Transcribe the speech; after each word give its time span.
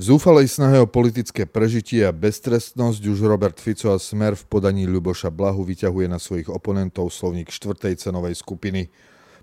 V 0.00 0.16
zúfalej 0.16 0.48
snahe 0.48 0.80
o 0.80 0.88
politické 0.88 1.44
prežitie 1.44 2.08
a 2.08 2.16
beztrestnosť 2.16 3.04
už 3.04 3.20
Robert 3.20 3.60
Fico 3.60 3.92
a 3.92 4.00
Smer 4.00 4.32
v 4.32 4.48
podaní 4.48 4.88
Ľuboša 4.88 5.28
Blahu 5.28 5.60
vyťahuje 5.60 6.08
na 6.08 6.16
svojich 6.16 6.48
oponentov 6.48 7.12
slovník 7.12 7.52
štvrtej 7.52 8.00
cenovej 8.00 8.32
skupiny. 8.40 8.88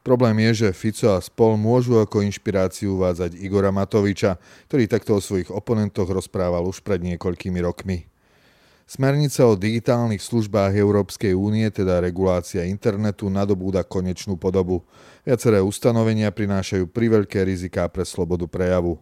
Problém 0.01 0.49
je, 0.49 0.65
že 0.65 0.73
Fico 0.73 1.13
a 1.13 1.21
spol 1.21 1.61
môžu 1.61 2.01
ako 2.01 2.25
inšpiráciu 2.25 2.97
uvádzať 2.97 3.37
Igora 3.37 3.69
Matoviča, 3.69 4.41
ktorý 4.65 4.89
takto 4.89 5.13
o 5.13 5.21
svojich 5.21 5.53
oponentoch 5.53 6.09
rozprával 6.09 6.65
už 6.65 6.81
pred 6.81 7.05
niekoľkými 7.05 7.61
rokmi. 7.61 8.09
Smernica 8.89 9.45
o 9.45 9.53
digitálnych 9.53 10.25
službách 10.25 10.73
Európskej 10.73 11.37
únie, 11.37 11.69
teda 11.69 12.01
regulácia 12.01 12.65
internetu, 12.65 13.29
nadobúda 13.29 13.85
konečnú 13.85 14.41
podobu. 14.41 14.81
Viaceré 15.21 15.61
ustanovenia 15.61 16.33
prinášajú 16.33 16.89
priveľké 16.89 17.45
riziká 17.45 17.85
pre 17.93 18.01
slobodu 18.01 18.49
prejavu. 18.49 18.97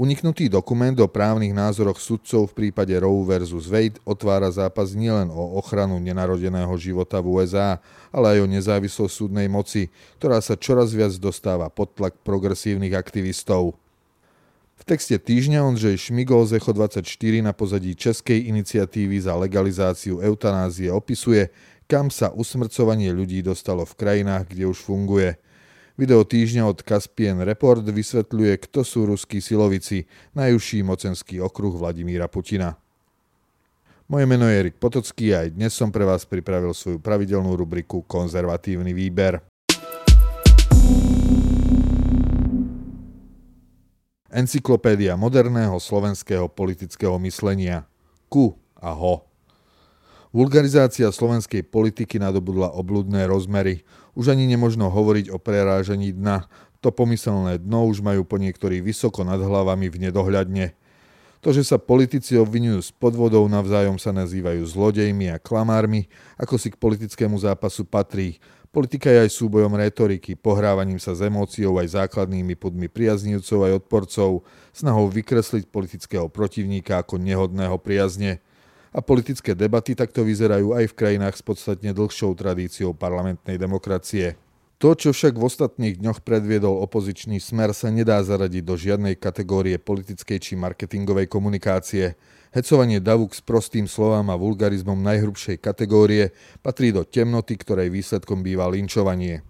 Uniknutý 0.00 0.48
dokument 0.48 0.96
o 0.96 1.04
právnych 1.04 1.52
názoroch 1.52 2.00
sudcov 2.00 2.48
v 2.48 2.56
prípade 2.56 2.96
Roe 2.96 3.20
versus 3.20 3.68
Wade 3.68 4.00
otvára 4.08 4.48
zápas 4.48 4.96
nielen 4.96 5.28
o 5.28 5.60
ochranu 5.60 6.00
nenarodeného 6.00 6.72
života 6.80 7.20
v 7.20 7.36
USA, 7.36 7.76
ale 8.08 8.32
aj 8.32 8.38
o 8.40 8.46
nezávislosť 8.48 9.12
súdnej 9.12 9.44
moci, 9.52 9.92
ktorá 10.16 10.40
sa 10.40 10.56
čoraz 10.56 10.96
viac 10.96 11.12
dostáva 11.20 11.68
pod 11.68 11.92
tlak 12.00 12.16
progresívnych 12.24 12.96
aktivistov. 12.96 13.76
V 14.80 14.82
texte 14.88 15.20
týždňa 15.20 15.68
Ondřej 15.68 16.08
Šmigol 16.08 16.48
z 16.48 16.56
Echo 16.56 16.72
24 16.72 17.04
na 17.44 17.52
pozadí 17.52 17.92
Českej 17.92 18.48
iniciatívy 18.48 19.20
za 19.20 19.36
legalizáciu 19.36 20.24
eutanázie 20.24 20.88
opisuje, 20.88 21.52
kam 21.84 22.08
sa 22.08 22.32
usmrcovanie 22.32 23.12
ľudí 23.12 23.44
dostalo 23.44 23.84
v 23.84 23.92
krajinách, 24.00 24.48
kde 24.48 24.64
už 24.64 24.80
funguje– 24.80 25.36
Video 26.00 26.24
týždňa 26.24 26.64
od 26.64 26.80
Caspian 26.80 27.44
Report 27.44 27.84
vysvetľuje, 27.84 28.56
kto 28.64 28.80
sú 28.88 29.04
ruskí 29.04 29.44
silovici, 29.44 30.08
najúžší 30.32 30.80
mocenský 30.80 31.44
okruh 31.44 31.76
Vladimíra 31.76 32.24
Putina. 32.24 32.72
Moje 34.08 34.24
meno 34.24 34.48
je 34.48 34.64
Erik 34.64 34.80
Potocký 34.80 35.36
a 35.36 35.44
aj 35.44 35.52
dnes 35.52 35.76
som 35.76 35.92
pre 35.92 36.08
vás 36.08 36.24
pripravil 36.24 36.72
svoju 36.72 37.04
pravidelnú 37.04 37.52
rubriku 37.52 38.00
Konzervatívny 38.08 38.96
výber. 38.96 39.44
Encyklopédia 44.32 45.20
moderného 45.20 45.76
slovenského 45.76 46.48
politického 46.48 47.20
myslenia. 47.20 47.84
Ku 48.32 48.56
a 48.80 48.96
ho. 48.96 49.28
Vulgarizácia 50.30 51.10
slovenskej 51.10 51.66
politiky 51.66 52.22
nadobudla 52.22 52.70
obludné 52.72 53.26
rozmery. 53.26 53.82
Už 54.20 54.36
ani 54.36 54.44
nemožno 54.44 54.92
hovoriť 54.92 55.32
o 55.32 55.40
prerážení 55.40 56.12
dna. 56.12 56.44
To 56.84 56.92
pomyselné 56.92 57.56
dno 57.56 57.88
už 57.88 58.04
majú 58.04 58.28
po 58.28 58.36
niektorí 58.36 58.84
vysoko 58.84 59.24
nad 59.24 59.40
hlavami 59.40 59.88
v 59.88 59.96
nedohľadne. 59.96 60.76
To, 61.40 61.56
že 61.56 61.64
sa 61.64 61.80
politici 61.80 62.36
obvinujú 62.36 62.84
s 62.84 62.92
podvodou, 62.92 63.48
navzájom 63.48 63.96
sa 63.96 64.12
nazývajú 64.12 64.60
zlodejmi 64.60 65.32
a 65.32 65.40
klamármi, 65.40 66.04
ako 66.36 66.60
si 66.60 66.68
k 66.68 66.76
politickému 66.76 67.32
zápasu 67.40 67.88
patrí. 67.88 68.36
Politika 68.68 69.08
je 69.08 69.24
aj 69.24 69.40
súbojom 69.40 69.72
retoriky, 69.72 70.36
pohrávaním 70.36 71.00
sa 71.00 71.16
s 71.16 71.24
emóciou 71.24 71.80
aj 71.80 71.96
základnými 72.04 72.60
podmi 72.60 72.92
priaznivcov 72.92 73.72
aj 73.72 73.72
odporcov, 73.80 74.44
snahou 74.76 75.08
vykresliť 75.08 75.64
politického 75.72 76.28
protivníka 76.28 77.00
ako 77.00 77.16
nehodného 77.16 77.80
priazne 77.80 78.44
a 78.90 78.98
politické 78.98 79.54
debaty 79.54 79.94
takto 79.94 80.26
vyzerajú 80.26 80.74
aj 80.74 80.90
v 80.90 80.96
krajinách 80.98 81.38
s 81.38 81.46
podstatne 81.46 81.94
dlhšou 81.94 82.34
tradíciou 82.34 82.90
parlamentnej 82.90 83.54
demokracie. 83.54 84.34
To, 84.80 84.96
čo 84.96 85.12
však 85.12 85.36
v 85.36 85.44
ostatných 85.44 86.00
dňoch 86.00 86.24
predviedol 86.24 86.80
opozičný 86.88 87.36
smer, 87.36 87.76
sa 87.76 87.92
nedá 87.92 88.16
zaradiť 88.24 88.64
do 88.64 88.80
žiadnej 88.80 89.12
kategórie 89.12 89.76
politickej 89.76 90.38
či 90.40 90.52
marketingovej 90.56 91.28
komunikácie. 91.28 92.16
Hecovanie 92.48 92.96
davu 92.98 93.28
k 93.28 93.44
prostým 93.44 93.84
slovám 93.84 94.32
a 94.32 94.40
vulgarizmom 94.40 94.96
najhrubšej 95.04 95.60
kategórie 95.60 96.32
patrí 96.64 96.96
do 96.96 97.04
temnoty, 97.04 97.60
ktorej 97.60 97.92
výsledkom 97.92 98.40
býva 98.40 98.72
linčovanie. 98.72 99.44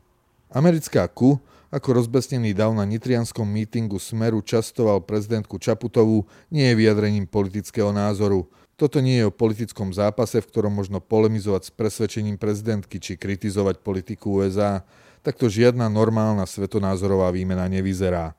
Americká 0.50 1.06
KU 1.06 1.38
ako 1.70 2.02
rozbesnený 2.02 2.50
dav 2.50 2.74
na 2.74 2.82
nitrianskom 2.82 3.46
mítingu 3.46 4.02
Smeru 4.02 4.42
častoval 4.42 5.06
prezidentku 5.06 5.54
Čaputovú, 5.62 6.26
nie 6.50 6.66
je 6.66 6.74
vyjadrením 6.74 7.30
politického 7.30 7.94
názoru. 7.94 8.50
Toto 8.80 9.04
nie 9.04 9.20
je 9.20 9.28
o 9.28 9.34
politickom 9.34 9.92
zápase, 9.92 10.40
v 10.40 10.48
ktorom 10.48 10.72
možno 10.72 11.04
polemizovať 11.04 11.68
s 11.68 11.70
presvedčením 11.76 12.40
prezidentky 12.40 12.96
či 12.96 13.20
kritizovať 13.20 13.84
politiku 13.84 14.40
USA. 14.40 14.88
Takto 15.20 15.52
žiadna 15.52 15.92
normálna 15.92 16.48
svetonázorová 16.48 17.28
výmena 17.28 17.68
nevyzerá. 17.68 18.32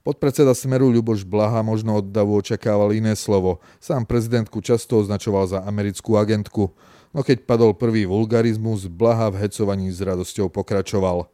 Podpredseda 0.00 0.56
Smeru 0.56 0.88
Ľuboš 0.88 1.28
Blaha 1.28 1.60
možno 1.60 2.00
od 2.00 2.08
Davu 2.08 2.32
očakával 2.32 2.96
iné 2.96 3.12
slovo. 3.12 3.60
Sám 3.76 4.08
prezidentku 4.08 4.64
často 4.64 4.96
označoval 5.04 5.52
za 5.52 5.60
americkú 5.68 6.16
agentku. 6.16 6.72
No 7.12 7.20
keď 7.20 7.44
padol 7.44 7.76
prvý 7.76 8.08
vulgarizmus, 8.08 8.88
Blaha 8.88 9.28
v 9.36 9.44
hecovaní 9.44 9.92
s 9.92 10.00
radosťou 10.00 10.48
pokračoval. 10.48 11.28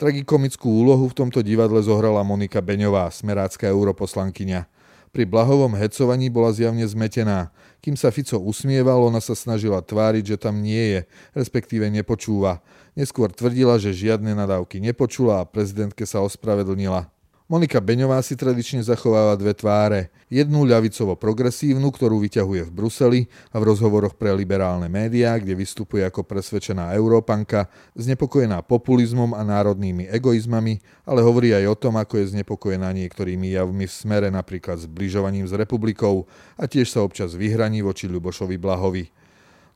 Tragikomickú 0.00 0.64
úlohu 0.64 1.12
v 1.12 1.16
tomto 1.24 1.44
divadle 1.44 1.84
zohrala 1.84 2.24
Monika 2.24 2.64
Beňová, 2.64 3.12
smerácká 3.12 3.68
europoslankyňa. 3.68 4.75
Pri 5.16 5.24
Blahovom 5.24 5.72
hecovaní 5.72 6.28
bola 6.28 6.52
zjavne 6.52 6.84
zmetená. 6.84 7.48
Kým 7.80 7.96
sa 7.96 8.12
Fico 8.12 8.36
usmieval, 8.36 9.00
ona 9.00 9.16
sa 9.16 9.32
snažila 9.32 9.80
tváriť, 9.80 10.36
že 10.36 10.36
tam 10.36 10.60
nie 10.60 10.92
je, 10.92 11.00
respektíve 11.32 11.88
nepočúva. 11.88 12.60
Neskôr 12.92 13.32
tvrdila, 13.32 13.80
že 13.80 13.96
žiadne 13.96 14.36
nadávky 14.36 14.76
nepočula 14.76 15.40
a 15.40 15.48
prezidentke 15.48 16.04
sa 16.04 16.20
ospravedlnila. 16.20 17.08
Monika 17.46 17.78
Beňová 17.78 18.18
si 18.26 18.34
tradične 18.34 18.82
zachováva 18.82 19.38
dve 19.38 19.54
tváre. 19.54 20.10
Jednu 20.26 20.66
ľavicovo-progresívnu, 20.66 21.94
ktorú 21.94 22.18
vyťahuje 22.26 22.66
v 22.66 22.74
Bruseli 22.74 23.20
a 23.54 23.62
v 23.62 23.70
rozhovoroch 23.70 24.18
pre 24.18 24.34
liberálne 24.34 24.90
médiá, 24.90 25.38
kde 25.38 25.54
vystupuje 25.54 26.02
ako 26.02 26.26
presvedčená 26.26 26.90
Európanka, 26.98 27.70
znepokojená 27.94 28.66
populizmom 28.66 29.30
a 29.30 29.46
národnými 29.46 30.10
egoizmami, 30.10 30.82
ale 31.06 31.22
hovorí 31.22 31.54
aj 31.54 31.70
o 31.70 31.78
tom, 31.78 31.94
ako 32.02 32.18
je 32.18 32.34
znepokojená 32.34 32.90
niektorými 32.90 33.54
javmi 33.54 33.86
v 33.86 33.94
smere, 33.94 34.26
napríklad 34.26 34.82
zbližovaním 34.82 35.46
s 35.46 35.54
republikou 35.54 36.26
a 36.58 36.66
tiež 36.66 36.90
sa 36.90 37.06
občas 37.06 37.38
vyhraní 37.38 37.78
voči 37.78 38.10
Ľubošovi 38.10 38.58
Blahovi. 38.58 39.06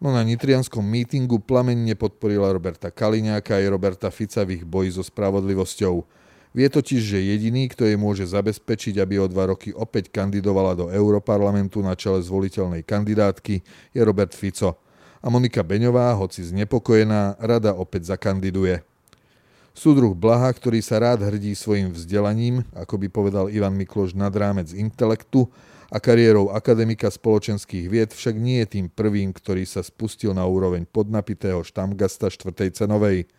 No 0.02 0.10
na 0.10 0.26
nitrianskom 0.26 0.82
mítingu 0.82 1.38
plamenne 1.38 1.94
podporila 1.94 2.50
Roberta 2.50 2.90
Kaliňáka 2.90 3.62
aj 3.62 3.70
Roberta 3.70 4.10
Fica 4.10 4.42
v 4.42 4.58
ich 4.58 4.64
boji 4.66 4.98
so 4.98 5.06
spravodlivosťou. 5.06 6.18
Vie 6.50 6.66
totiž, 6.66 7.14
že 7.14 7.18
jediný, 7.22 7.70
kto 7.70 7.86
jej 7.86 7.94
môže 7.94 8.26
zabezpečiť, 8.26 8.98
aby 8.98 9.22
o 9.22 9.30
dva 9.30 9.54
roky 9.54 9.70
opäť 9.70 10.10
kandidovala 10.10 10.74
do 10.74 10.86
Európarlamentu 10.90 11.78
na 11.78 11.94
čele 11.94 12.18
zvoliteľnej 12.18 12.82
kandidátky, 12.82 13.62
je 13.94 14.00
Robert 14.02 14.34
Fico. 14.34 14.74
A 15.22 15.30
Monika 15.30 15.62
Beňová, 15.62 16.10
hoci 16.18 16.42
znepokojená, 16.42 17.38
rada 17.38 17.70
opäť 17.78 18.10
zakandiduje. 18.10 18.82
Súdruh 19.70 20.10
Blaha, 20.10 20.50
ktorý 20.50 20.82
sa 20.82 20.98
rád 20.98 21.22
hrdí 21.22 21.54
svojim 21.54 21.94
vzdelaním, 21.94 22.66
ako 22.74 22.98
by 22.98 23.06
povedal 23.06 23.46
Ivan 23.46 23.78
Mikloš 23.78 24.18
nad 24.18 24.34
rámec 24.34 24.74
intelektu 24.74 25.46
a 25.86 26.02
kariérou 26.02 26.50
akademika 26.50 27.06
spoločenských 27.06 27.86
vied, 27.86 28.10
však 28.10 28.34
nie 28.34 28.66
je 28.66 28.82
tým 28.82 28.86
prvým, 28.90 29.30
ktorý 29.30 29.62
sa 29.62 29.86
spustil 29.86 30.34
na 30.34 30.42
úroveň 30.42 30.82
podnapitého 30.82 31.62
štamgasta 31.62 32.26
štvrtej 32.26 32.74
cenovej– 32.74 33.18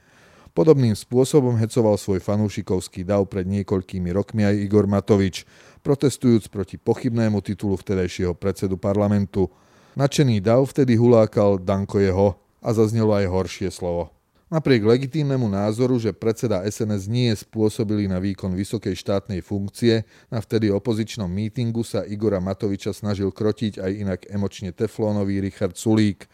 Podobným 0.52 0.92
spôsobom 0.92 1.56
hecoval 1.56 1.96
svoj 1.96 2.20
fanúšikovský 2.20 3.08
dav 3.08 3.24
pred 3.32 3.48
niekoľkými 3.48 4.12
rokmi 4.12 4.44
aj 4.44 4.60
Igor 4.60 4.84
Matovič, 4.84 5.48
protestujúc 5.80 6.52
proti 6.52 6.76
pochybnému 6.76 7.40
titulu 7.40 7.80
vtedajšieho 7.80 8.36
predsedu 8.36 8.76
parlamentu. 8.76 9.48
Načený 9.96 10.44
dav 10.44 10.68
vtedy 10.68 11.00
hulákal 11.00 11.56
Danko 11.56 12.04
jeho 12.04 12.36
a 12.60 12.76
zaznelo 12.76 13.16
aj 13.16 13.32
horšie 13.32 13.72
slovo. 13.72 14.12
Napriek 14.52 14.84
legitímnemu 14.84 15.48
názoru, 15.48 15.96
že 15.96 16.12
predseda 16.12 16.68
SNS 16.68 17.08
nie 17.08 17.32
spôsobili 17.32 18.12
na 18.12 18.20
výkon 18.20 18.52
vysokej 18.52 19.00
štátnej 19.00 19.40
funkcie, 19.40 20.04
na 20.28 20.44
vtedy 20.44 20.68
opozičnom 20.68 21.32
mítingu 21.32 21.88
sa 21.88 22.04
Igora 22.04 22.44
Matoviča 22.44 22.92
snažil 22.92 23.32
krotiť 23.32 23.80
aj 23.80 23.92
inak 23.96 24.20
emočne 24.28 24.76
teflónový 24.76 25.40
Richard 25.40 25.80
Sulík– 25.80 26.28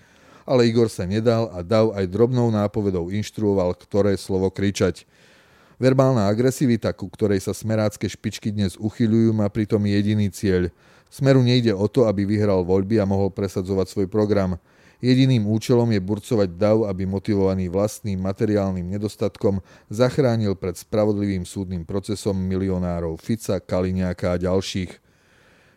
ale 0.48 0.72
Igor 0.72 0.88
sa 0.88 1.04
nedal 1.04 1.52
a 1.52 1.60
Dav 1.60 1.92
aj 1.92 2.08
drobnou 2.08 2.48
nápovedou 2.48 3.12
inštruoval, 3.12 3.76
ktoré 3.76 4.16
slovo 4.16 4.48
kričať. 4.48 5.04
Verbálna 5.76 6.26
agresivita, 6.26 6.90
ku 6.96 7.12
ktorej 7.12 7.44
sa 7.44 7.54
smerácké 7.54 8.08
špičky 8.08 8.50
dnes 8.50 8.80
uchyľujú, 8.80 9.36
má 9.36 9.46
pritom 9.52 9.84
jediný 9.84 10.32
cieľ. 10.32 10.74
Smeru 11.12 11.44
nejde 11.44 11.76
o 11.76 11.86
to, 11.86 12.08
aby 12.08 12.26
vyhral 12.26 12.64
voľby 12.64 12.98
a 12.98 13.06
mohol 13.06 13.30
presadzovať 13.30 13.86
svoj 13.92 14.08
program. 14.10 14.58
Jediným 14.98 15.46
účelom 15.46 15.86
je 15.94 16.02
burcovať 16.02 16.50
dav, 16.58 16.90
aby 16.90 17.06
motivovaný 17.06 17.70
vlastným 17.70 18.18
materiálnym 18.18 18.90
nedostatkom 18.98 19.62
zachránil 19.94 20.58
pred 20.58 20.74
spravodlivým 20.74 21.46
súdnym 21.46 21.86
procesom 21.86 22.34
milionárov 22.34 23.22
Fica, 23.22 23.62
Kaliňáka 23.62 24.34
a 24.34 24.42
ďalších. 24.42 24.98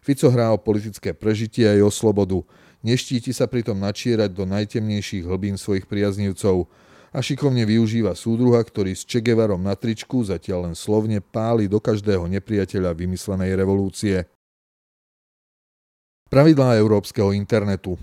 Fico 0.00 0.32
hrá 0.32 0.49
o 0.49 0.56
politické 0.56 1.12
prežitie 1.12 1.69
aj 1.69 1.81
o 1.84 1.90
slobodu. 1.93 2.40
Neštíti 2.80 3.36
sa 3.36 3.44
pritom 3.44 3.76
načierať 3.76 4.32
do 4.32 4.48
najtemnejších 4.48 5.28
hlbín 5.28 5.60
svojich 5.60 5.84
priaznivcov 5.84 6.64
a 7.12 7.18
šikovne 7.20 7.68
využíva 7.68 8.16
súdruha, 8.16 8.62
ktorý 8.64 8.96
s 8.96 9.04
Čegevarom 9.04 9.60
na 9.60 9.76
tričku 9.76 10.24
zatiaľ 10.24 10.70
len 10.70 10.76
slovne 10.78 11.20
páli 11.20 11.68
do 11.68 11.76
každého 11.76 12.24
nepriateľa 12.30 12.96
vymyslenej 12.96 13.52
revolúcie. 13.52 14.24
Pravidlá 16.30 16.78
európskeho 16.78 17.34
internetu. 17.34 17.98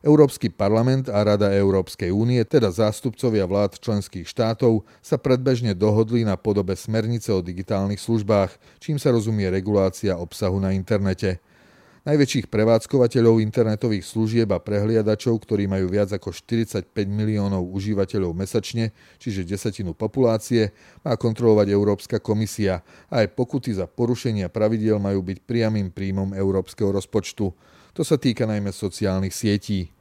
Európsky 0.00 0.48
parlament 0.48 1.12
a 1.12 1.20
Rada 1.20 1.52
Európskej 1.52 2.08
únie, 2.08 2.40
teda 2.48 2.72
zástupcovia 2.72 3.44
vlád 3.44 3.76
členských 3.78 4.24
štátov, 4.24 4.80
sa 5.04 5.20
predbežne 5.20 5.76
dohodli 5.76 6.24
na 6.24 6.40
podobe 6.40 6.72
smernice 6.72 7.30
o 7.36 7.44
digitálnych 7.44 8.00
službách, 8.00 8.80
čím 8.80 8.96
sa 8.96 9.12
rozumie 9.12 9.52
regulácia 9.52 10.16
obsahu 10.16 10.56
na 10.56 10.72
internete. 10.72 11.38
Najväčších 12.00 12.48
prevádzkovateľov 12.48 13.44
internetových 13.44 14.08
služieb 14.08 14.48
a 14.56 14.56
prehliadačov, 14.56 15.36
ktorí 15.44 15.68
majú 15.68 15.92
viac 15.92 16.08
ako 16.08 16.32
45 16.32 16.88
miliónov 17.04 17.68
užívateľov 17.76 18.32
mesačne, 18.32 18.96
čiže 19.20 19.44
desatinu 19.44 19.92
populácie, 19.92 20.72
má 21.04 21.20
kontrolovať 21.20 21.68
Európska 21.68 22.16
komisia 22.16 22.80
a 23.12 23.20
aj 23.20 23.36
pokuty 23.36 23.76
za 23.76 23.84
porušenia 23.84 24.48
pravidiel 24.48 24.96
majú 24.96 25.20
byť 25.20 25.44
priamým 25.44 25.92
príjmom 25.92 26.32
európskeho 26.32 26.88
rozpočtu. 26.88 27.52
To 27.92 28.02
sa 28.02 28.16
týka 28.16 28.48
najmä 28.48 28.72
sociálnych 28.72 29.36
sietí. 29.36 29.92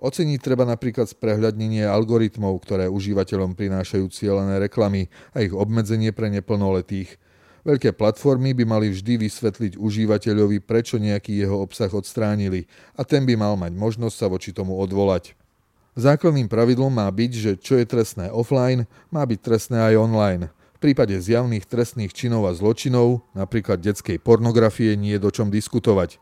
Oceniť 0.00 0.40
treba 0.40 0.64
napríklad 0.64 1.04
sprehľadnenie 1.04 1.84
algoritmov, 1.84 2.64
ktoré 2.64 2.88
užívateľom 2.88 3.52
prinášajú 3.60 4.08
cieľené 4.08 4.56
reklamy 4.56 5.12
a 5.36 5.44
ich 5.44 5.52
obmedzenie 5.52 6.16
pre 6.16 6.32
neplnoletých. 6.32 7.20
Veľké 7.62 7.94
platformy 7.94 8.58
by 8.58 8.66
mali 8.66 8.90
vždy 8.90 9.22
vysvetliť 9.22 9.78
užívateľovi, 9.78 10.58
prečo 10.58 10.98
nejaký 10.98 11.46
jeho 11.46 11.62
obsah 11.62 11.90
odstránili 11.94 12.66
a 12.98 13.06
ten 13.06 13.22
by 13.22 13.38
mal 13.38 13.54
mať 13.54 13.70
možnosť 13.78 14.16
sa 14.18 14.26
voči 14.26 14.50
tomu 14.50 14.74
odvolať. 14.82 15.38
Základným 15.94 16.50
pravidlom 16.50 16.90
má 16.90 17.06
byť, 17.06 17.32
že 17.36 17.52
čo 17.60 17.78
je 17.78 17.86
trestné 17.86 18.34
offline, 18.34 18.90
má 19.14 19.22
byť 19.22 19.38
trestné 19.38 19.78
aj 19.78 19.94
online. 19.94 20.44
V 20.74 20.90
prípade 20.90 21.14
zjavných 21.14 21.62
trestných 21.62 22.10
činov 22.10 22.50
a 22.50 22.56
zločinov, 22.56 23.22
napríklad 23.38 23.78
detskej 23.78 24.18
pornografie, 24.18 24.98
nie 24.98 25.14
je 25.14 25.22
do 25.22 25.30
čom 25.30 25.46
diskutovať. 25.46 26.18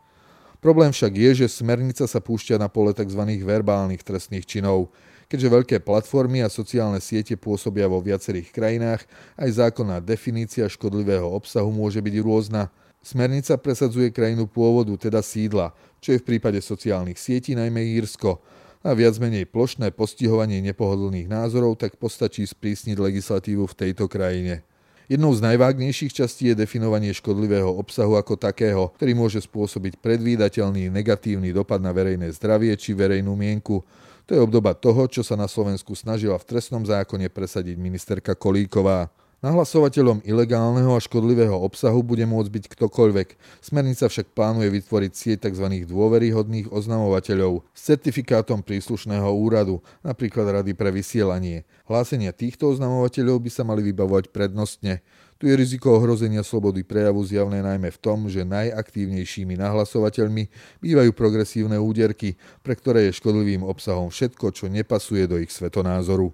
Problém 0.60 0.92
však 0.92 1.16
je, 1.16 1.30
že 1.40 1.46
smernica 1.48 2.04
sa 2.04 2.20
púšťa 2.20 2.60
na 2.60 2.68
pole 2.68 2.92
tzv. 2.92 3.22
verbálnych 3.40 4.04
trestných 4.04 4.44
činov. 4.44 4.92
Keďže 5.30 5.54
veľké 5.54 5.76
platformy 5.86 6.42
a 6.42 6.50
sociálne 6.50 6.98
siete 6.98 7.38
pôsobia 7.38 7.86
vo 7.86 8.02
viacerých 8.02 8.50
krajinách, 8.50 9.06
aj 9.38 9.62
zákonná 9.62 10.02
definícia 10.02 10.66
škodlivého 10.66 11.22
obsahu 11.22 11.70
môže 11.70 12.02
byť 12.02 12.14
rôzna. 12.18 12.66
Smernica 12.98 13.54
presadzuje 13.54 14.10
krajinu 14.10 14.50
pôvodu, 14.50 14.90
teda 14.98 15.22
sídla, 15.22 15.70
čo 16.02 16.12
je 16.12 16.20
v 16.20 16.34
prípade 16.34 16.58
sociálnych 16.58 17.14
sietí 17.14 17.54
najmä 17.54 17.78
Írsko. 18.02 18.42
A 18.82 18.90
viac 18.90 19.14
menej 19.22 19.46
plošné 19.46 19.94
postihovanie 19.94 20.58
nepohodlných 20.66 21.30
názorov 21.30 21.78
tak 21.78 21.94
postačí 21.94 22.42
sprísniť 22.42 22.98
legislatívu 22.98 23.70
v 23.70 23.78
tejto 23.86 24.10
krajine. 24.10 24.66
Jednou 25.06 25.30
z 25.30 25.46
najvágnejších 25.46 26.10
častí 26.10 26.50
je 26.50 26.58
definovanie 26.58 27.14
škodlivého 27.14 27.70
obsahu 27.70 28.18
ako 28.18 28.34
takého, 28.34 28.90
ktorý 28.98 29.12
môže 29.14 29.38
spôsobiť 29.42 29.98
predvídateľný 30.02 30.90
negatívny 30.90 31.54
dopad 31.54 31.78
na 31.78 31.94
verejné 31.94 32.34
zdravie 32.34 32.74
či 32.74 32.98
verejnú 32.98 33.38
mienku. 33.38 33.82
To 34.28 34.34
je 34.36 34.40
obdoba 34.40 34.76
toho, 34.76 35.06
čo 35.06 35.22
sa 35.22 35.38
na 35.38 35.46
Slovensku 35.46 35.94
snažila 35.94 36.36
v 36.36 36.48
trestnom 36.48 36.82
zákone 36.82 37.30
presadiť 37.30 37.76
ministerka 37.78 38.32
Kolíková. 38.34 39.12
Nahlasovateľom 39.40 40.20
ilegálneho 40.28 40.92
a 40.92 41.00
škodlivého 41.00 41.56
obsahu 41.56 42.04
bude 42.04 42.28
môcť 42.28 42.50
byť 42.52 42.64
ktokoľvek. 42.76 43.28
Smernica 43.64 44.04
však 44.12 44.36
plánuje 44.36 44.68
vytvoriť 44.68 45.12
sieť 45.16 45.38
tzv. 45.48 45.88
dôveryhodných 45.88 46.68
oznamovateľov 46.68 47.64
s 47.72 47.80
certifikátom 47.88 48.60
príslušného 48.60 49.24
úradu, 49.32 49.80
napríklad 50.04 50.60
Rady 50.60 50.76
pre 50.76 50.92
vysielanie. 50.92 51.64
Hlásenia 51.88 52.36
týchto 52.36 52.68
oznamovateľov 52.68 53.40
by 53.40 53.48
sa 53.48 53.64
mali 53.64 53.80
vybavovať 53.88 54.28
prednostne. 54.28 55.00
Tu 55.40 55.48
je 55.48 55.56
riziko 55.56 55.96
ohrozenia 55.96 56.44
slobody 56.44 56.84
prejavu 56.84 57.24
zjavné 57.24 57.64
najmä 57.64 57.88
v 57.88 57.96
tom, 57.96 58.28
že 58.28 58.44
najaktívnejšími 58.44 59.56
nahlasovateľmi 59.56 60.52
bývajú 60.84 61.16
progresívne 61.16 61.80
úderky, 61.80 62.36
pre 62.60 62.76
ktoré 62.76 63.08
je 63.08 63.16
škodlivým 63.16 63.64
obsahom 63.64 64.12
všetko, 64.12 64.52
čo 64.52 64.68
nepasuje 64.68 65.24
do 65.24 65.40
ich 65.40 65.48
svetonázoru. 65.48 66.28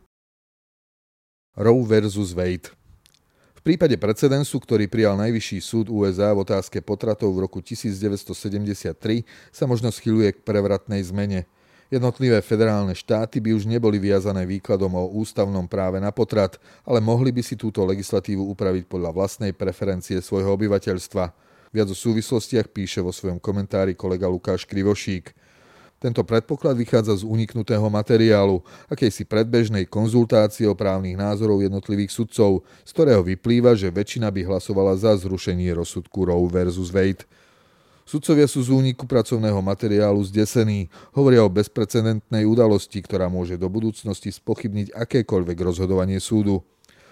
Roe 1.54 1.86
versus 1.86 2.34
Wade 2.34 2.74
prípade 3.66 3.98
precedensu, 3.98 4.62
ktorý 4.62 4.86
prijal 4.86 5.18
Najvyšší 5.18 5.58
súd 5.58 5.90
USA 5.90 6.30
v 6.30 6.46
otázke 6.46 6.78
potratov 6.78 7.34
v 7.34 7.50
roku 7.50 7.58
1973, 7.58 9.26
sa 9.50 9.66
možno 9.66 9.90
schyluje 9.90 10.38
k 10.38 10.44
prevratnej 10.46 11.02
zmene. 11.02 11.50
Jednotlivé 11.90 12.38
federálne 12.46 12.94
štáty 12.94 13.42
by 13.42 13.58
už 13.58 13.66
neboli 13.66 13.98
viazané 13.98 14.46
výkladom 14.46 14.94
o 14.94 15.10
ústavnom 15.18 15.66
práve 15.66 15.98
na 15.98 16.14
potrat, 16.14 16.62
ale 16.86 17.02
mohli 17.02 17.34
by 17.34 17.42
si 17.42 17.58
túto 17.58 17.82
legislatívu 17.82 18.46
upraviť 18.54 18.86
podľa 18.86 19.10
vlastnej 19.10 19.50
preferencie 19.50 20.22
svojho 20.22 20.54
obyvateľstva. 20.54 21.24
Viac 21.74 21.88
o 21.90 21.96
súvislostiach 21.98 22.70
píše 22.70 23.02
vo 23.02 23.10
svojom 23.10 23.42
komentári 23.42 23.98
kolega 23.98 24.30
Lukáš 24.30 24.62
Krivošík. 24.62 25.34
Tento 25.96 26.20
predpoklad 26.20 26.76
vychádza 26.76 27.20
z 27.20 27.24
uniknutého 27.24 27.88
materiálu, 27.88 28.60
akejsi 28.92 29.24
predbežnej 29.24 29.88
konzultácie 29.88 30.68
o 30.68 30.76
právnych 30.76 31.16
názorov 31.16 31.64
jednotlivých 31.64 32.12
sudcov, 32.12 32.68
z 32.84 32.90
ktorého 32.92 33.24
vyplýva, 33.24 33.72
že 33.72 33.88
väčšina 33.88 34.28
by 34.28 34.44
hlasovala 34.44 34.92
za 35.00 35.16
zrušenie 35.16 35.72
rozsudku 35.72 36.28
Roe 36.28 36.44
versus 36.52 36.92
Wade. 36.92 37.24
Sudcovia 38.06 38.46
sú 38.46 38.62
z 38.62 38.70
úniku 38.70 39.02
pracovného 39.08 39.58
materiálu 39.64 40.22
zdesení, 40.30 40.86
hovoria 41.16 41.42
o 41.42 41.50
bezprecedentnej 41.50 42.46
udalosti, 42.46 43.02
ktorá 43.02 43.26
môže 43.26 43.58
do 43.58 43.66
budúcnosti 43.66 44.30
spochybniť 44.30 44.94
akékoľvek 44.94 45.58
rozhodovanie 45.58 46.20
súdu. 46.22 46.62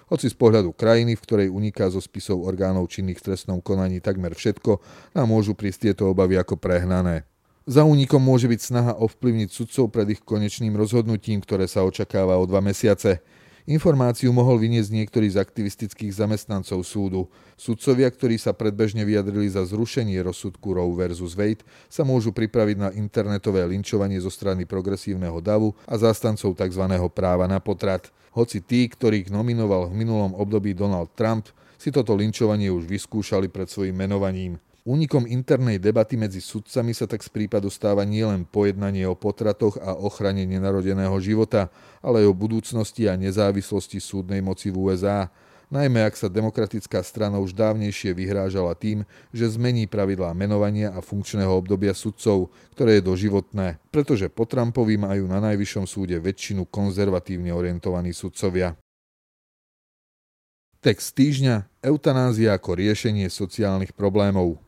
Hoci 0.06 0.28
z 0.30 0.36
pohľadu 0.36 0.76
krajiny, 0.76 1.16
v 1.16 1.24
ktorej 1.24 1.48
uniká 1.50 1.88
zo 1.88 1.98
spisov 1.98 2.44
orgánov 2.44 2.92
činných 2.92 3.18
v 3.18 3.32
trestnom 3.32 3.58
konaní 3.64 4.04
takmer 4.04 4.36
všetko, 4.36 4.78
nám 5.16 5.26
môžu 5.32 5.56
prísť 5.56 5.90
tieto 5.90 6.12
obavy 6.12 6.36
ako 6.38 6.60
prehnané. 6.60 7.24
Za 7.64 7.80
únikom 7.80 8.20
môže 8.20 8.44
byť 8.44 8.60
snaha 8.60 8.92
ovplyvniť 9.00 9.48
sudcov 9.48 9.88
pred 9.88 10.04
ich 10.12 10.20
konečným 10.20 10.76
rozhodnutím, 10.76 11.40
ktoré 11.40 11.64
sa 11.64 11.80
očakáva 11.80 12.36
o 12.36 12.44
dva 12.44 12.60
mesiace. 12.60 13.24
Informáciu 13.64 14.28
mohol 14.36 14.60
vyniesť 14.60 14.92
niektorý 14.92 15.32
z 15.32 15.40
aktivistických 15.40 16.12
zamestnancov 16.12 16.84
súdu. 16.84 17.32
Sudcovia, 17.56 18.12
ktorí 18.12 18.36
sa 18.36 18.52
predbežne 18.52 19.08
vyjadrili 19.08 19.48
za 19.48 19.64
zrušenie 19.64 20.20
rozsudku 20.20 20.76
Roe 20.76 20.92
versus 20.92 21.32
Wade, 21.32 21.64
sa 21.88 22.04
môžu 22.04 22.36
pripraviť 22.36 22.76
na 22.76 22.92
internetové 22.92 23.64
linčovanie 23.64 24.20
zo 24.20 24.28
strany 24.28 24.68
progresívneho 24.68 25.40
davu 25.40 25.72
a 25.88 25.96
zástancov 25.96 26.52
tzv. 26.60 26.84
práva 27.16 27.48
na 27.48 27.64
potrat. 27.64 28.12
Hoci 28.36 28.60
tí, 28.60 28.84
ktorých 28.84 29.32
nominoval 29.32 29.88
v 29.88 30.04
minulom 30.04 30.36
období 30.36 30.76
Donald 30.76 31.16
Trump, 31.16 31.48
si 31.80 31.88
toto 31.88 32.12
linčovanie 32.12 32.68
už 32.68 32.84
vyskúšali 32.84 33.48
pred 33.48 33.72
svojim 33.72 33.96
menovaním. 33.96 34.60
Únikom 34.84 35.24
internej 35.24 35.80
debaty 35.80 36.12
medzi 36.20 36.44
sudcami 36.44 36.92
sa 36.92 37.08
tak 37.08 37.24
z 37.24 37.32
prípadu 37.32 37.72
stáva 37.72 38.04
nielen 38.04 38.44
pojednanie 38.44 39.08
o 39.08 39.16
potratoch 39.16 39.80
a 39.80 39.96
ochrane 39.96 40.44
nenarodeného 40.44 41.16
života, 41.24 41.72
ale 42.04 42.20
aj 42.20 42.28
o 42.28 42.36
budúcnosti 42.36 43.08
a 43.08 43.16
nezávislosti 43.16 43.96
súdnej 43.96 44.44
moci 44.44 44.68
v 44.68 44.84
USA, 44.84 45.32
najmä 45.72 46.04
ak 46.04 46.20
sa 46.20 46.28
demokratická 46.28 47.00
strana 47.00 47.40
už 47.40 47.56
dávnejšie 47.56 48.12
vyhrážala 48.12 48.76
tým, 48.76 49.08
že 49.32 49.56
zmení 49.56 49.88
pravidlá 49.88 50.36
menovania 50.36 50.92
a 50.92 51.00
funkčného 51.00 51.48
obdobia 51.48 51.96
sudcov, 51.96 52.52
ktoré 52.76 53.00
je 53.00 53.08
doživotné, 53.08 53.80
pretože 53.88 54.28
po 54.28 54.44
Trumpovi 54.44 55.00
majú 55.00 55.24
na 55.24 55.40
najvyššom 55.48 55.88
súde 55.88 56.20
väčšinu 56.20 56.68
konzervatívne 56.68 57.56
orientovaní 57.56 58.12
sudcovia. 58.12 58.76
Text 60.84 61.16
týždňa 61.16 61.80
Eutanázia 61.80 62.52
ako 62.52 62.76
riešenie 62.76 63.32
sociálnych 63.32 63.96
problémov 63.96 64.60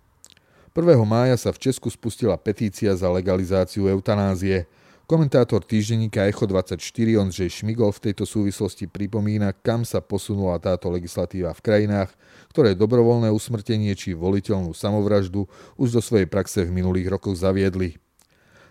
1. 0.76 0.92
mája 1.08 1.40
sa 1.40 1.56
v 1.56 1.72
Česku 1.72 1.88
spustila 1.88 2.36
petícia 2.36 2.92
za 2.92 3.08
legalizáciu 3.08 3.88
eutanázie. 3.88 4.68
Komentátor 5.08 5.64
týždenníka 5.64 6.28
Echo24 6.28 7.16
Ondřej 7.16 7.48
Šmigol 7.48 7.96
v 7.96 8.12
tejto 8.12 8.28
súvislosti 8.28 8.84
pripomína, 8.84 9.56
kam 9.56 9.88
sa 9.88 10.04
posunula 10.04 10.60
táto 10.60 10.92
legislatíva 10.92 11.56
v 11.56 11.64
krajinách, 11.64 12.12
ktoré 12.52 12.76
dobrovoľné 12.76 13.32
usmrtenie 13.32 13.96
či 13.96 14.12
voliteľnú 14.12 14.76
samovraždu 14.76 15.48
už 15.80 15.96
do 15.96 16.04
svojej 16.04 16.28
praxe 16.28 16.68
v 16.68 16.76
minulých 16.76 17.08
rokoch 17.08 17.40
zaviedli. 17.40 17.96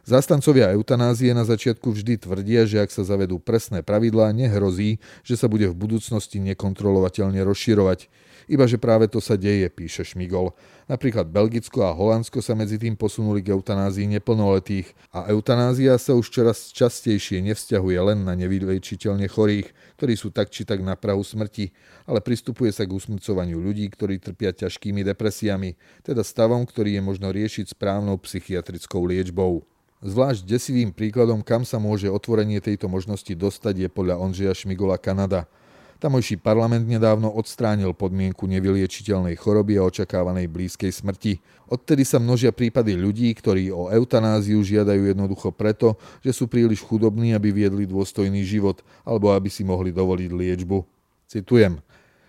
Zastancovia 0.05 0.69
eutanázie 0.69 1.33
na 1.33 1.41
začiatku 1.41 1.89
vždy 1.89 2.21
tvrdia, 2.21 2.69
že 2.69 2.77
ak 2.77 2.93
sa 2.93 3.01
zavedú 3.01 3.41
presné 3.41 3.81
pravidlá, 3.81 4.38
nehrozí, 4.38 5.01
že 5.25 5.33
sa 5.33 5.50
bude 5.50 5.65
v 5.65 5.74
budúcnosti 5.74 6.38
nekontrolovateľne 6.45 7.41
rozširovať. 7.41 8.05
Iba 8.45 8.69
že 8.69 8.77
práve 8.77 9.09
to 9.09 9.17
sa 9.17 9.33
deje, 9.33 9.65
píše 9.74 10.05
Šmigol. 10.05 10.53
Napríklad 10.85 11.33
Belgicko 11.33 11.89
a 11.89 11.97
Holandsko 11.97 12.45
sa 12.45 12.53
medzi 12.53 12.77
tým 12.77 12.93
posunuli 12.93 13.41
k 13.41 13.57
eutanázii 13.57 14.05
neplnoletých 14.21 14.93
a 15.09 15.25
eutanázia 15.33 15.97
sa 15.97 16.13
už 16.13 16.29
čoraz 16.29 16.69
častejšie 16.69 17.41
nevzťahuje 17.41 17.97
len 18.05 18.29
na 18.29 18.38
nevylečiteľne 18.38 19.25
chorých, 19.25 19.74
ktorí 19.97 20.13
sú 20.13 20.29
tak 20.29 20.53
či 20.53 20.69
tak 20.69 20.85
na 20.85 20.93
prahu 20.93 21.25
smrti, 21.25 21.74
ale 22.05 22.21
pristupuje 22.21 22.69
sa 22.69 22.85
k 22.85 22.93
usmrcovaniu 22.93 23.57
ľudí, 23.57 23.89
ktorí 23.89 24.21
trpia 24.21 24.53
ťažkými 24.53 25.01
depresiami, 25.01 25.74
teda 26.05 26.21
stavom, 26.21 26.62
ktorý 26.69 26.93
je 26.93 27.01
možno 27.01 27.33
riešiť 27.33 27.74
správnou 27.74 28.21
psychiatrickou 28.21 29.01
liečbou. 29.01 29.65
Zvlášť 30.05 30.45
desivým 30.45 30.93
príkladom, 30.93 31.41
kam 31.41 31.65
sa 31.65 31.81
môže 31.81 32.05
otvorenie 32.05 32.62
tejto 32.62 32.85
možnosti 32.85 33.33
dostať, 33.33 33.74
je 33.74 33.89
podľa 33.89 34.21
Ondřeja 34.21 34.53
Šmigola 34.53 35.01
Kanada. 35.01 35.50
Tamojší 35.97 36.38
parlament 36.38 36.85
nedávno 36.85 37.33
odstránil 37.33 37.89
podmienku 37.97 38.45
nevyliečiteľnej 38.45 39.33
choroby 39.33 39.81
a 39.81 39.88
očakávanej 39.89 40.45
blízkej 40.45 40.93
smrti. 40.93 41.41
Odtedy 41.65 42.05
sa 42.05 42.21
množia 42.21 42.53
prípady 42.53 42.93
ľudí, 42.93 43.33
ktorí 43.33 43.74
o 43.74 43.89
eutanáziu 43.89 44.62
žiadajú 44.62 45.09
jednoducho 45.09 45.50
preto, 45.50 45.97
že 46.21 46.38
sú 46.38 46.45
príliš 46.45 46.85
chudobní, 46.85 47.33
aby 47.33 47.50
viedli 47.50 47.89
dôstojný 47.89 48.45
život 48.45 48.85
alebo 49.01 49.33
aby 49.33 49.50
si 49.50 49.65
mohli 49.65 49.89
dovoliť 49.89 50.29
liečbu. 50.29 50.85
Citujem. 51.25 51.81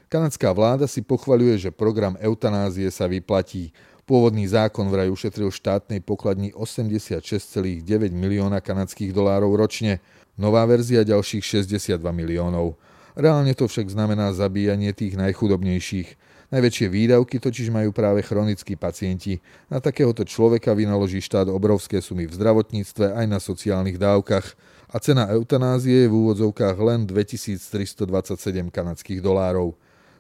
Kanadská 0.09 0.49
vláda 0.55 0.89
si 0.89 1.05
pochvaľuje, 1.05 1.69
že 1.69 1.77
program 1.77 2.17
eutanázie 2.25 2.89
sa 2.89 3.05
vyplatí. 3.05 3.75
Pôvodný 4.07 4.47
zákon 4.47 4.87
vraj 4.87 5.11
ušetril 5.11 5.51
štátnej 5.51 5.99
pokladni 5.99 6.55
86,9 6.55 7.83
milióna 8.15 8.63
kanadských 8.63 9.11
dolárov 9.11 9.59
ročne, 9.59 9.99
nová 10.39 10.63
verzia 10.63 11.03
ďalších 11.03 11.43
62 11.67 11.99
miliónov. 12.15 12.79
Reálne 13.19 13.51
to 13.59 13.67
však 13.67 13.91
znamená 13.91 14.31
zabíjanie 14.31 14.95
tých 14.95 15.19
najchudobnejších. 15.19 16.15
Najväčšie 16.55 16.87
výdavky 16.87 17.43
totiž 17.43 17.75
majú 17.75 17.91
práve 17.91 18.23
chronickí 18.23 18.79
pacienti. 18.79 19.43
Na 19.67 19.83
takéhoto 19.83 20.23
človeka 20.23 20.71
vynaloží 20.79 21.19
štát 21.19 21.51
obrovské 21.51 21.99
sumy 21.99 22.31
v 22.31 22.37
zdravotníctve 22.39 23.11
aj 23.11 23.27
na 23.27 23.43
sociálnych 23.43 23.99
dávkach 23.99 24.55
a 24.87 25.03
cena 25.03 25.27
eutanázie 25.35 26.07
je 26.07 26.11
v 26.13 26.15
úvodzovkách 26.15 26.79
len 26.79 27.11
2327 27.11 28.71
kanadských 28.71 29.19
dolárov. 29.19 29.75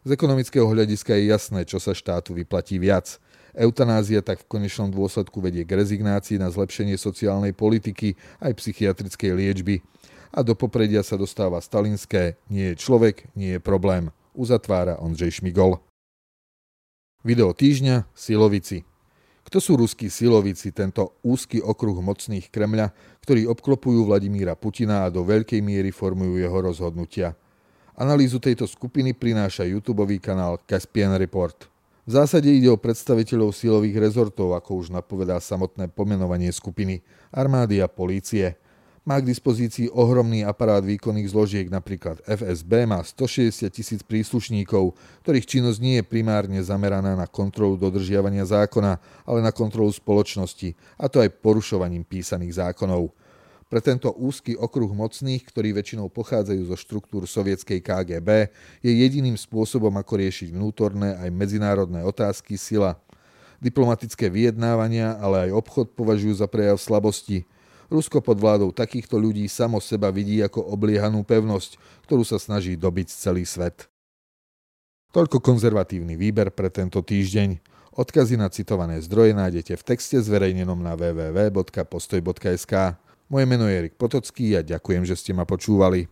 Z 0.06 0.14
ekonomického 0.14 0.70
hľadiska 0.70 1.18
je 1.18 1.34
jasné, 1.34 1.66
čo 1.66 1.82
sa 1.82 1.90
štátu 1.90 2.30
vyplatí 2.30 2.78
viac. 2.78 3.18
Eutanázia 3.58 4.22
tak 4.22 4.38
v 4.38 4.46
konečnom 4.46 4.86
dôsledku 4.86 5.42
vedie 5.42 5.66
k 5.66 5.74
rezignácii 5.74 6.38
na 6.38 6.46
zlepšenie 6.46 6.94
sociálnej 6.94 7.50
politiky 7.50 8.14
aj 8.38 8.54
psychiatrickej 8.54 9.34
liečby 9.34 9.82
a 10.30 10.46
do 10.46 10.54
popredia 10.54 11.02
sa 11.02 11.18
dostáva 11.18 11.58
stalinské 11.58 12.38
nie 12.46 12.70
je 12.70 12.78
človek, 12.78 13.34
nie 13.34 13.58
je 13.58 13.60
problém. 13.60 14.14
Uzatvára 14.30 15.02
Ondřej 15.02 15.42
Šmigol. 15.42 15.82
Video 17.26 17.50
týždňa 17.50 18.06
Silovici. 18.14 18.86
Kto 19.42 19.58
sú 19.58 19.74
ruskí 19.74 20.06
silovici, 20.06 20.70
tento 20.70 21.18
úzky 21.26 21.58
okruh 21.58 21.98
mocných 21.98 22.46
Kremľa, 22.54 22.94
ktorí 23.26 23.50
obklopujú 23.50 24.06
Vladimíra 24.06 24.54
Putina 24.54 25.02
a 25.02 25.10
do 25.10 25.26
veľkej 25.26 25.58
miery 25.66 25.90
formujú 25.90 26.38
jeho 26.38 26.58
rozhodnutia? 26.62 27.34
Analýzu 27.96 28.36
tejto 28.36 28.68
skupiny 28.68 29.16
prináša 29.16 29.64
YouTube 29.64 30.04
kanál 30.20 30.60
Caspian 30.68 31.16
Report. 31.16 31.64
V 32.04 32.12
zásade 32.12 32.52
ide 32.52 32.68
o 32.68 32.76
predstaviteľov 32.76 33.56
silových 33.56 33.96
rezortov, 33.96 34.52
ako 34.52 34.84
už 34.84 34.92
napovedá 34.92 35.40
samotné 35.40 35.88
pomenovanie 35.88 36.52
skupiny, 36.52 37.00
armády 37.32 37.80
a 37.80 37.88
polície– 37.88 38.52
má 39.06 39.22
k 39.22 39.30
dispozícii 39.30 39.86
ohromný 39.94 40.42
aparát 40.42 40.82
výkonných 40.82 41.30
zložiek, 41.30 41.70
napríklad 41.70 42.18
FSB 42.26 42.90
má 42.90 42.98
160 43.06 43.70
tisíc 43.70 44.02
príslušníkov, 44.02 44.98
ktorých 45.22 45.46
činnosť 45.46 45.78
nie 45.78 46.02
je 46.02 46.04
primárne 46.10 46.58
zameraná 46.58 47.14
na 47.14 47.30
kontrolu 47.30 47.78
dodržiavania 47.78 48.42
zákona, 48.42 48.98
ale 49.22 49.38
na 49.46 49.54
kontrolu 49.54 49.94
spoločnosti, 49.94 50.74
a 50.98 51.06
to 51.06 51.22
aj 51.22 51.38
porušovaním 51.38 52.02
písaných 52.02 52.58
zákonov. 52.58 53.14
Pre 53.66 53.80
tento 53.82 54.14
úzky 54.14 54.54
okruh 54.54 54.88
mocných, 54.94 55.42
ktorí 55.42 55.74
väčšinou 55.74 56.06
pochádzajú 56.06 56.70
zo 56.70 56.76
štruktúr 56.78 57.26
sovietskej 57.26 57.82
KGB, 57.82 58.54
je 58.80 58.92
jediným 58.94 59.34
spôsobom, 59.34 59.90
ako 59.98 60.22
riešiť 60.22 60.54
vnútorné 60.54 61.18
aj 61.18 61.34
medzinárodné 61.34 62.06
otázky 62.06 62.54
sila. 62.54 62.94
Diplomatické 63.58 64.30
vyjednávania, 64.30 65.18
ale 65.18 65.50
aj 65.50 65.58
obchod 65.58 65.86
považujú 65.98 66.38
za 66.38 66.46
prejav 66.46 66.78
slabosti– 66.78 67.42
Rusko 67.86 68.18
pod 68.18 68.42
vládou 68.42 68.74
takýchto 68.74 69.14
ľudí 69.14 69.46
samo 69.46 69.78
seba 69.78 70.10
vidí 70.10 70.42
ako 70.42 70.58
obliehanú 70.74 71.22
pevnosť, 71.22 71.78
ktorú 72.06 72.26
sa 72.26 72.42
snaží 72.42 72.74
dobiť 72.74 73.06
celý 73.14 73.46
svet. 73.46 73.86
Toľko 75.14 75.38
konzervatívny 75.38 76.18
výber 76.18 76.50
pre 76.50 76.66
tento 76.68 76.98
týždeň. 76.98 77.62
Odkazy 77.96 78.36
na 78.36 78.50
citované 78.52 79.00
zdroje 79.00 79.32
nájdete 79.32 79.78
v 79.78 79.86
texte 79.86 80.18
zverejnenom 80.20 80.76
na 80.76 80.98
www.postoj.sk. 80.98 82.74
Moje 83.26 83.42
meno 83.46 83.66
je 83.66 83.74
Erik 83.74 83.98
Potocký 83.98 84.54
a 84.54 84.62
ďakujem, 84.62 85.02
že 85.02 85.18
ste 85.18 85.34
ma 85.34 85.42
počúvali. 85.42 86.06